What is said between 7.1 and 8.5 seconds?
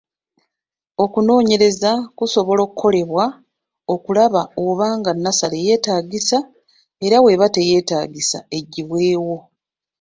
bw'eba teyeetaagisa